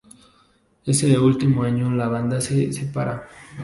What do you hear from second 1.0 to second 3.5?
último año la banda se separa.